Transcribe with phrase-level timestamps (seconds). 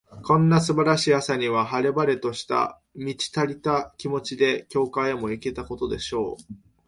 [0.23, 6.53] こんな素晴らしい朝には、晴れ晴れとした、満ち足りた気持ちで、教会へも行けたことでしょう。